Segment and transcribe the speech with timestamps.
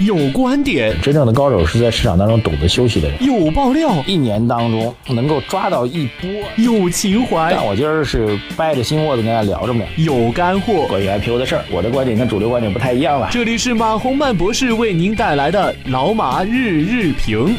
[0.00, 3.22] 有观点，真正的高手是在市场当中懂得休息的人。
[3.22, 6.30] 有爆料，一年当中能够抓到一波。
[6.56, 9.84] 有情怀，但我今儿是掰着心窝子跟大家聊着呢。
[9.98, 13.28] 有干货，关于 IPO 的事儿，我的观点跟主流观点不太一样了。
[13.30, 17.54] 这里是马洪曼博士为您带来的老马日日评。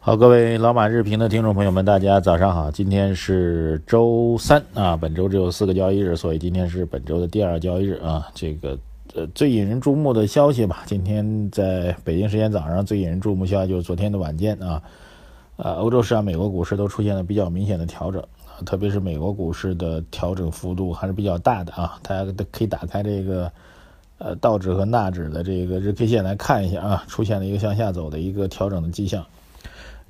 [0.00, 2.70] 好，各位老马日评的听众朋友们，大家早上好。
[2.70, 8.26] 今天是周三啊，本周只有四个交易日，所以今天是本周的第二交易日啊。
[8.34, 8.78] 这个
[9.14, 14.82] 呃最引人注目的消息吧，今天在北京时间早上最引人注目消息就是昨天的晚间啊，
[15.56, 21.96] 呃，欧洲市场、美国股市都出现了比较明显的调整啊，特别是美国股市的调整幅度还是比较大的啊。
[22.02, 23.52] 大家可以打开这个
[24.18, 29.24] 呃道指和纳指的这个日 K 线来看一下啊，出现了一个向下走的一个调整的迹象。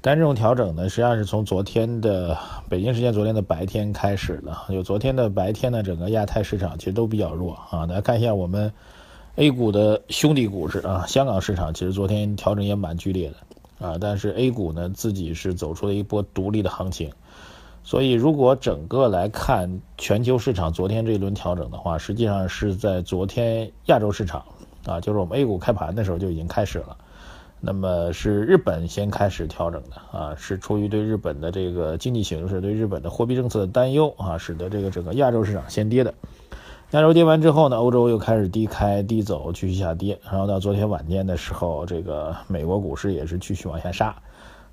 [0.01, 2.39] 但这种调整呢，实际上是从昨天的
[2.71, 4.57] 北京时间昨天的白天开始的。
[4.71, 7.87] 就昨天的白天呢，整个亚太市场其实都比较弱啊。
[7.87, 8.71] 大家看一下我们
[9.37, 13.99] A 股的兄弟股市啊，香港市场其实昨天调整也蛮剧烈的啊。
[14.01, 17.11] 但是 A 股呢，自己是走出了一波独立的行情。
[17.83, 24.45] 所以如果整个来看全球市场昨天这一轮调整的话，实际上是在昨天亚洲市场
[24.87, 26.97] 啊，就是我们 A 股开盘的时候就已经开始了。
[27.61, 36.15] 那么是日本先开始调整的啊，是出于对日本的这个经济形势、对日本的货币政策的担忧啊，使得这个整个亚洲市场先跌的。
[36.95, 40.17] 亚洲跌完之后呢，欧洲又开始低开低走，继续下跌。
[40.31, 44.15] 然后到昨天晚间的时候，这个美国股市也是继续往下杀，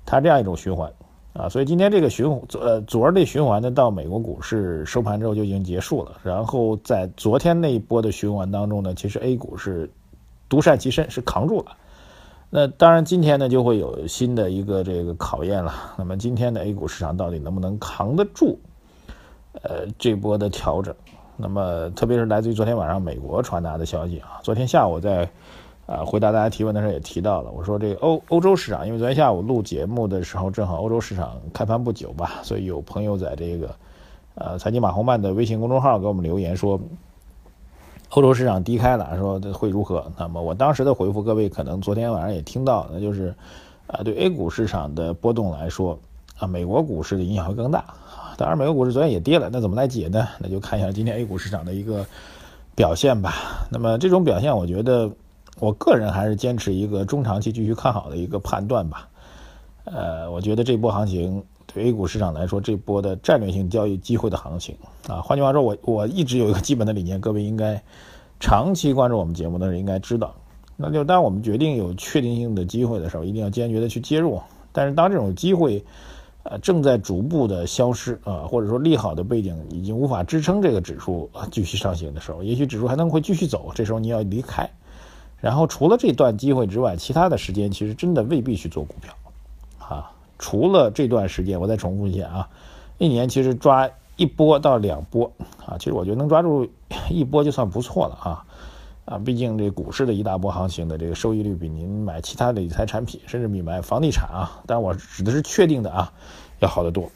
[0.06, 0.88] 它这样一种循环
[1.32, 1.48] 啊。
[1.48, 2.24] 所以今天这个循
[2.60, 6.12] 呃昨儿这循环呢，到美国股市收盘之后就已经结束了。
[6.22, 9.90] 然后在昨天那一波的循环当中呢，其实 A 股是
[10.48, 11.76] 独善其身，是扛住了。
[12.50, 15.74] 那当然，今天呢就会有新的一个这个考验了。
[15.98, 18.60] 那么今天的 A 股市场到底能不能扛得住？
[19.62, 20.94] 呃，这波的调整。
[21.36, 24.40] 那么特别是来自于昨天晚上美国传达的消息啊。
[24.42, 25.28] 昨天下午在
[25.86, 33.74] 啊回答大家提问的时候也提到了，我说这个欧欧洲市场，因为昨天下午录节目的时候正好欧洲市场开盘不久吧，所以有朋友在这个
[34.34, 36.80] 呃财经马红曼的微信公众号给我们留言说。
[38.14, 40.04] 欧洲市场低开了，说会如何？
[40.18, 43.34] 那么我当时的回复，各位可能昨天晚上也听到，那就是，
[43.86, 45.98] 啊，对 A 股市场的波动来说，
[46.42, 47.84] 啊，美国股市的影响会更大。
[48.36, 50.26] 当然，美国股市昨天也跌了，那怎么来解呢？
[50.40, 52.04] 那就看一下今天 A 股市场的一个
[52.74, 53.34] 表现吧。
[53.70, 55.08] 那么这种表现，我觉得
[55.60, 59.08] 我个人还是坚持一个中长期继续看好的一个判断吧。
[59.84, 61.42] 呃，我觉得这波行情。
[61.74, 64.76] 对 A 股市场来说，这波的战略性交易机会的行情
[65.08, 67.82] 啊，换句话说，我我一直有一个基本的理念，各位应该
[68.40, 70.34] 长期关注我们节目的人应该知道，
[70.76, 74.38] 那就当我们决定有确定性的机会的时候，一定要坚决的去介入。
[74.70, 75.82] 但是当这种机会
[76.44, 84.68] 呃正在逐步的消失啊，或者说利好的背景已经无法支撑这个指数继续上行的时候，也许指数还能会继续走，这时候你要离开。
[85.40, 89.14] 然后除了这段机会之外，其他的时间其实真的未必去做股票
[89.78, 90.10] 啊。
[90.38, 92.48] 除了这段时间，我再重复一下啊，
[92.98, 95.30] 一年其实抓一波到两波
[95.64, 96.68] 啊，其实我觉得能抓住
[97.08, 98.44] 一波就算不错了啊
[99.04, 106.12] 啊，毕竟这股市的一大波行情的这个收益率比您买其他的理财产品，甚至比买房地产啊，但我指的是确定的啊，
[106.60, 107.10] 要好得多。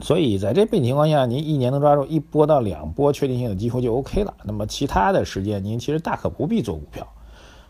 [0.00, 4.34] 所以在这背景情况下，您一年能抓住一波到两波确定性的机会就 OK 了。
[4.44, 7.06] 那么其他的时间，您其实大可不必做股票，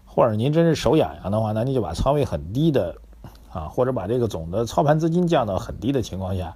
[0.04, 2.96] 或者您真是手痒痒的话，那您就把仓位很低的。
[3.50, 6.54] 啊，或者把这个总的操盘资金降到很低的情况下，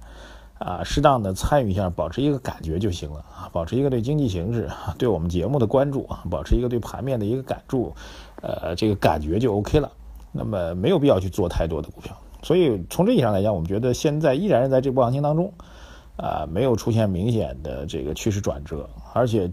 [0.59, 7.93] 啊，适当的参与一下，保持一个感觉就行了啊，保持一个对经济形势、对我们节目的关注啊，保持一个对盘面的一个感注，
[8.41, 9.91] 呃，这个感觉就 OK 了。
[10.31, 12.15] 那么没有必要去做太多的股票。
[12.43, 15.51] 所以从这意义上来讲，我们觉得现在依然是在这波行情当中，
[16.15, 19.51] 啊，没有出现明显的这个趋势转折，而且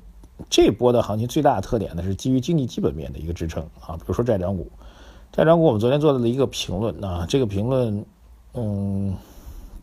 [0.51, 4.71] 这波的行情最大的特点呢是基于经济基本面的一个支撑啊，比如说债转股。
[5.33, 8.05] 债转股，我们昨天做的一个评论啊，这个评论，
[8.53, 9.15] 嗯，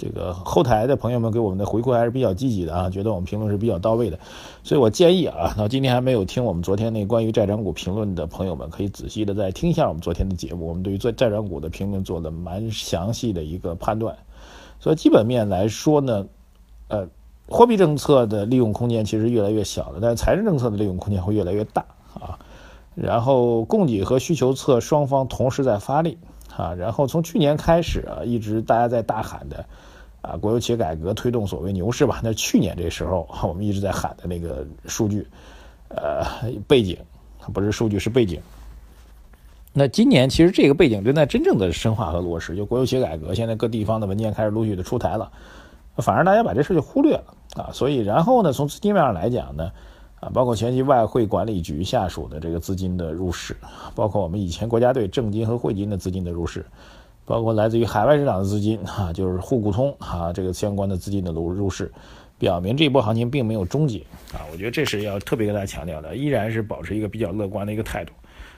[0.02, 4.18] 这个后台的朋友们给我们的回馈还是比较积极的啊，觉得我们评论是比较到位的，
[4.64, 14.18] 所以我建议啊，到今天还没有听我们昨天那关于债转股评论的朋友们，可以仔细的再听一下我们昨天的节目，我们对于做债转股的评论做了蛮详细的一个判断，
[14.80, 16.26] 所以基本面来说呢，
[16.88, 17.08] 呃，
[17.48, 21.86] 货币政策的利用空间其实越来越小了，但是财政政策的利用空间会越来越大
[22.16, 22.40] 啊。
[22.94, 26.18] 然后供给和需求侧双方同时在发力
[26.58, 29.66] 啊，然后从去年开始啊，一直大家在大喊的
[30.32, 32.20] 啊，国有企业改革推动所谓牛市吧。
[32.24, 35.28] 那去年这时候 我们一直在喊的那个数据，
[35.90, 36.26] 呃，
[36.68, 36.98] 背景
[37.54, 38.40] 不是数据是背景。
[39.74, 45.32] 那今年其实这个背景正在真正的深化和落实，就国有企业改革，现在各地方的文件开始陆续的出台了，
[45.98, 47.70] 反而大家把这事就忽略了啊。
[47.74, 49.72] 所以然后呢，从资金面上来讲呢。
[50.22, 53.58] 啊，包括前期外汇管理局下属的这个资金的入市，
[53.96, 56.64] 包括我们以前国家队证金和汇金的资金的入市，
[57.32, 61.90] 包括来自于海外市场的资金 啊，就是沪股通啊这个相关的资金的入入市，
[62.38, 64.00] 表明这一波行情并没有终结
[64.34, 64.44] 啊。
[64.52, 68.12] 我觉得这是要特别跟大家强调的，依然是保持一个比较乐观的一个态度。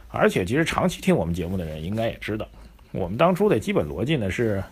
[0.10, 2.48] 而且，其实长期听我们节目的人应该也知道，
[2.92, 4.64] 我们当初的基本逻辑呢是。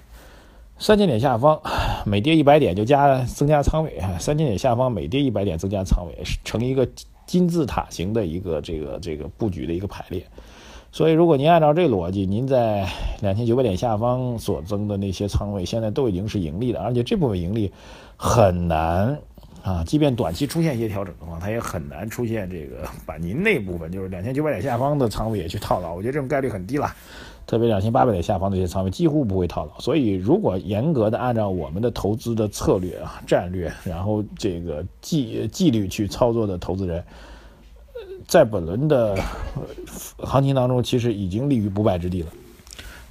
[0.79, 1.61] 三千点下方，
[2.07, 6.89] 每跌一百点就加增加仓位三千点下方每跌一百点增加仓位，成一个
[7.27, 10.25] 金字塔形的一个这个这个布局的一个排列。
[10.93, 12.85] 所以，如果您按照这逻辑，您在
[13.21, 17.71] 两千九百点下方所增的那些仓位，现在都已经是盈利的，而且这部分盈利
[18.17, 19.17] 很难
[19.63, 25.95] 啊，即便短期出现一些调整的话，它也很难出现这个把您那部分就是两千九百点下方的仓位也去套牢。
[25.95, 26.93] 我觉得这种概率很低了。
[27.47, 37.03] 特别两千八百点下方的一些仓位几乎不会套牢，所以如果严格的按照我们的投资的策略啊、战略，然后这个纪纪律去操作的投资人，
[38.27, 39.17] 在本轮的
[40.17, 42.29] 行情当中，其实已经立于不败之地了。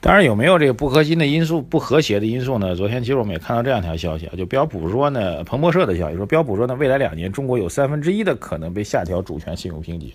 [0.02, 2.74] 当然，有没有这个不核心的因素、不和谐的因素呢？
[2.74, 10.14] 昨天其实我们也看到这样一条消息啊，就标普说呢，彭博社的消息说，标普说呢，未来两年中国有三分之一的可能被下调主权信用评级。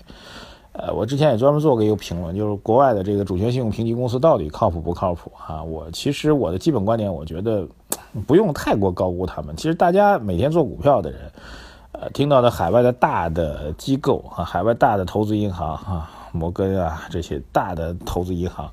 [0.72, 5.64] 呃，我之前也专门做过一个评论，就是国外的这个主权信用评级公司到底靠谱不靠谱啊？
[5.64, 7.68] 我其实我的基本观点，我觉得
[8.26, 9.56] 不用太过高估他们。
[9.56, 11.20] 其实大家每天做股票的人，
[12.02, 18.70] 呃，听到的海外的大的机构啊，海外大的投资银行啊，摩根啊这些大的投资银行，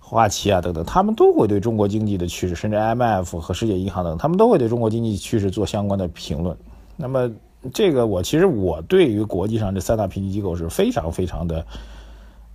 [0.00, 6.56] 花旗啊等等，他们都会对中国经济的趋势，甚至 IMF 和世界银行等，他们都会对中国经济趋势做相关的评论。
[6.96, 7.30] 那么。
[7.74, 11.66] 这个我其实我对于国际上这三大评级机构是非常非常的，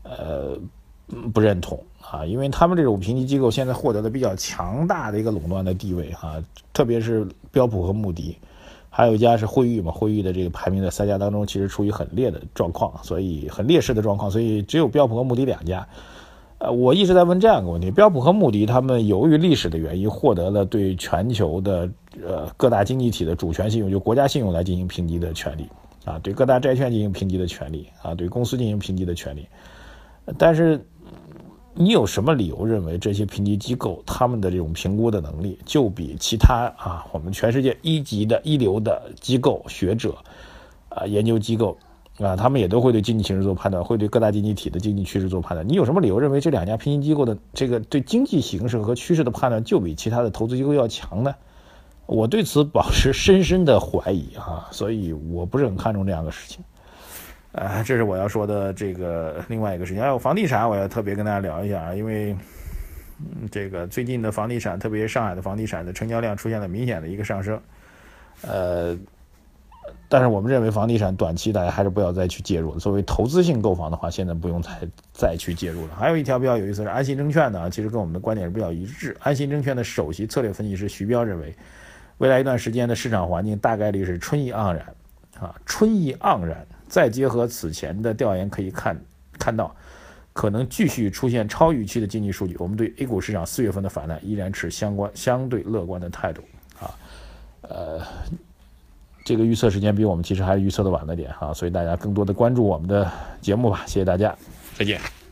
[0.03, 0.57] 呃，
[1.33, 6.41] 不认同啊，因为他们这种评级机构现在获得了比较强大的一个垄断的地位啊，
[6.71, 8.37] 特别是标普和穆迪，
[8.95, 15.87] 还有一家是惠誉嘛，惠誉的这个排名在三家当中其实处于很劣的状况，所以很劣势的状况，所以只有标普和穆迪两家。
[16.59, 21.89] 呃，我一直在问这样一个问题：标普和穆迪他们由于历史的原因，获得了对全球的
[22.23, 25.67] 呃各大经济体的主权信用，就国家信用来进行评级的权利
[26.05, 29.47] 啊，对各大债券进行评级的权利啊，对公司进行评级的权利。
[30.37, 30.79] 但是，
[31.75, 40.15] 你有什么理由认为这些评级机构他们的这种评估的能力就比其他啊我们全世界一级的一流的机构学者
[40.89, 41.77] 啊研究机构？
[42.19, 45.67] 啊，他们也都会对经济形势做判断，会对各大经济体的经济趋势做判断。
[45.67, 51.33] 你有什么理由认为这两家评级机构的这个对经济形势和趋势的判断就比其他的投资机构要强呢？
[52.05, 56.63] 我对此保持深深的怀疑啊，所以我不是很看重这样的事情。
[57.53, 60.01] 啊，这是我要说的这个另外一个事情。
[60.01, 62.35] 还有房地产，我要特别跟大家聊一下啊，因为
[63.51, 67.59] 这个最近的房地产，特别是上海的房地产的成交量出现了明显的一个上升，
[68.41, 68.97] 呃。
[70.07, 72.79] 但是我们认为房地产短期大家还是不要再去介入了。
[72.79, 74.69] 作为投资性购房的话，现在不用再
[75.11, 75.95] 再去介入了。
[75.95, 79.17] 还有一条比较有意思是安信证券呢，其实跟我们的观点是比较一致。
[79.19, 81.53] 安信证券的首席策略分析师徐彪认为，
[82.19, 84.85] 未来一段时间的市场环境大概率是春意盎然，
[85.39, 86.65] 啊，春意盎然。
[86.93, 88.95] 再结合此前的调研可以看
[89.39, 89.75] 看到，
[90.31, 92.55] 可能继续出现超预期的经济数据。
[92.59, 96.43] 我们对 A 股市场四月份的反弹依然持相关相对乐观的态度，
[96.79, 96.93] 啊，
[97.61, 98.01] 呃。
[99.25, 103.09] 这个预测时间比我们其实还预测的晚了点哈，所以大家更多的关注我们的
[103.39, 104.35] 节目吧，谢谢大家，
[104.75, 105.22] 再见。